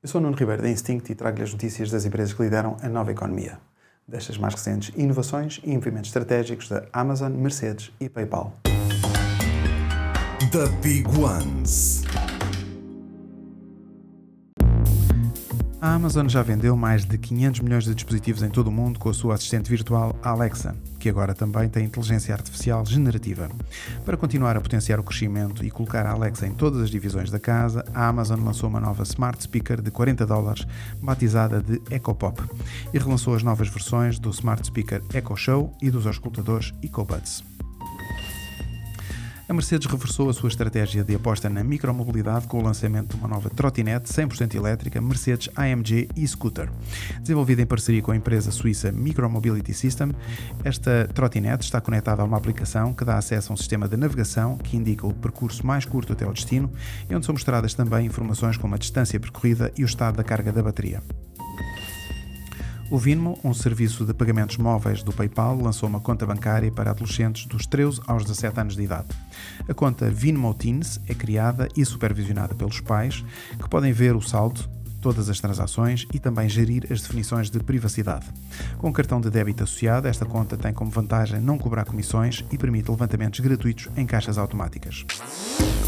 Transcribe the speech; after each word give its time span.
Eu 0.00 0.08
sou 0.08 0.20
Nuno 0.20 0.36
Ribeiro 0.36 0.62
da 0.62 0.70
Instinct 0.70 1.10
e 1.10 1.14
trago-lhe 1.16 1.42
as 1.42 1.52
notícias 1.52 1.90
das 1.90 2.04
empresas 2.04 2.32
que 2.32 2.40
lideram 2.40 2.76
a 2.80 2.88
nova 2.88 3.10
economia. 3.10 3.58
Destas 4.06 4.38
mais 4.38 4.54
recentes 4.54 4.94
inovações 4.96 5.60
e 5.64 5.72
investimentos 5.72 6.10
estratégicos 6.10 6.68
da 6.68 6.86
Amazon, 6.92 7.32
Mercedes 7.32 7.90
e 7.98 8.08
PayPal. 8.08 8.56
The 10.52 10.68
Big 10.80 11.04
Ones. 11.18 11.97
A 15.80 15.94
Amazon 15.94 16.28
já 16.28 16.42
vendeu 16.42 16.76
mais 16.76 17.04
de 17.04 17.16
500 17.16 17.60
milhões 17.60 17.84
de 17.84 17.94
dispositivos 17.94 18.42
em 18.42 18.50
todo 18.50 18.66
o 18.66 18.72
mundo 18.72 18.98
com 18.98 19.10
a 19.10 19.14
sua 19.14 19.36
assistente 19.36 19.70
virtual 19.70 20.18
Alexa, 20.24 20.74
que 20.98 21.08
agora 21.08 21.32
também 21.34 21.68
tem 21.68 21.84
inteligência 21.84 22.34
artificial 22.34 22.84
generativa. 22.84 23.48
Para 24.04 24.16
continuar 24.16 24.56
a 24.56 24.60
potenciar 24.60 24.98
o 24.98 25.04
crescimento 25.04 25.64
e 25.64 25.70
colocar 25.70 26.04
a 26.04 26.10
Alexa 26.10 26.48
em 26.48 26.52
todas 26.52 26.82
as 26.82 26.90
divisões 26.90 27.30
da 27.30 27.38
casa, 27.38 27.84
a 27.94 28.08
Amazon 28.08 28.42
lançou 28.42 28.68
uma 28.68 28.80
nova 28.80 29.04
Smart 29.04 29.40
Speaker 29.40 29.80
de 29.80 29.92
40 29.92 30.26
dólares, 30.26 30.66
batizada 31.00 31.62
de 31.62 31.80
Echo 31.92 32.12
Pop, 32.12 32.42
e 32.92 32.98
relançou 32.98 33.36
as 33.36 33.44
novas 33.44 33.68
versões 33.68 34.18
do 34.18 34.30
Smart 34.30 34.66
Speaker 34.66 35.00
Echo 35.14 35.36
Show 35.36 35.72
e 35.80 35.92
dos 35.92 36.08
auscultadores 36.08 36.74
EcoBuds. 36.82 37.57
A 39.48 39.54
Mercedes 39.54 39.90
reforçou 39.90 40.28
a 40.28 40.34
sua 40.34 40.50
estratégia 40.50 41.02
de 41.02 41.14
aposta 41.14 41.48
na 41.48 41.64
micromobilidade 41.64 42.46
com 42.46 42.58
o 42.58 42.62
lançamento 42.62 43.12
de 43.12 43.16
uma 43.16 43.26
nova 43.26 43.48
trotinete 43.48 44.12
100% 44.12 44.54
elétrica 44.54 45.00
Mercedes 45.00 45.48
AMG 45.56 46.06
e-Scooter. 46.14 46.68
Desenvolvida 47.22 47.62
em 47.62 47.66
parceria 47.66 48.02
com 48.02 48.10
a 48.10 48.16
empresa 48.16 48.50
suíça 48.50 48.92
Micromobility 48.92 49.72
System, 49.72 50.12
esta 50.62 51.08
trotinete 51.14 51.64
está 51.64 51.80
conectada 51.80 52.20
a 52.20 52.26
uma 52.26 52.36
aplicação 52.36 52.92
que 52.92 53.06
dá 53.06 53.16
acesso 53.16 53.50
a 53.50 53.54
um 53.54 53.56
sistema 53.56 53.88
de 53.88 53.96
navegação 53.96 54.58
que 54.58 54.76
indica 54.76 55.06
o 55.06 55.14
percurso 55.14 55.66
mais 55.66 55.86
curto 55.86 56.12
até 56.12 56.26
ao 56.26 56.32
destino 56.34 56.70
e 57.08 57.16
onde 57.16 57.24
são 57.24 57.32
mostradas 57.32 57.72
também 57.72 58.04
informações 58.04 58.58
como 58.58 58.74
a 58.74 58.78
distância 58.78 59.18
percorrida 59.18 59.72
e 59.78 59.82
o 59.82 59.86
estado 59.86 60.18
da 60.18 60.24
carga 60.24 60.52
da 60.52 60.62
bateria. 60.62 61.02
O 62.90 62.96
Vinmo, 62.96 63.38
um 63.44 63.52
serviço 63.52 64.06
de 64.06 64.14
pagamentos 64.14 64.56
móveis 64.56 65.02
do 65.02 65.12
PayPal, 65.12 65.60
lançou 65.60 65.86
uma 65.86 66.00
conta 66.00 66.24
bancária 66.24 66.72
para 66.72 66.90
adolescentes 66.90 67.44
dos 67.44 67.66
13 67.66 68.00
aos 68.06 68.24
17 68.24 68.60
anos 68.60 68.76
de 68.76 68.82
idade. 68.82 69.08
A 69.68 69.74
conta 69.74 70.10
Vinmo 70.10 70.54
Teens 70.54 70.98
é 71.06 71.12
criada 71.12 71.68
e 71.76 71.84
supervisionada 71.84 72.54
pelos 72.54 72.80
pais, 72.80 73.22
que 73.60 73.68
podem 73.68 73.92
ver 73.92 74.16
o 74.16 74.22
saldo, 74.22 74.66
todas 75.02 75.28
as 75.28 75.38
transações 75.38 76.06
e 76.14 76.18
também 76.18 76.48
gerir 76.48 76.90
as 76.90 77.02
definições 77.02 77.50
de 77.50 77.60
privacidade. 77.60 78.26
Com 78.78 78.90
cartão 78.90 79.20
de 79.20 79.28
débito 79.28 79.64
associado, 79.64 80.08
esta 80.08 80.24
conta 80.24 80.56
tem 80.56 80.72
como 80.72 80.90
vantagem 80.90 81.40
não 81.40 81.58
cobrar 81.58 81.84
comissões 81.84 82.42
e 82.50 82.56
permite 82.56 82.90
levantamentos 82.90 83.40
gratuitos 83.40 83.88
em 83.98 84.06
caixas 84.06 84.38
automáticas. 84.38 85.04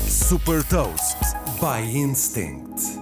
Super 0.07 0.63
Toast 0.65 1.17
by 1.61 1.97
Instinct. 1.97 3.00